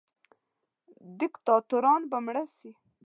[1.19, 2.71] دیکتاتوران به مړه سي.